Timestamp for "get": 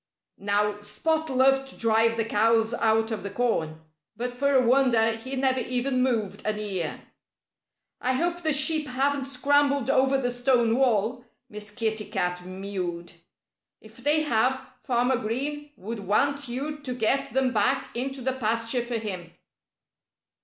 16.95-17.33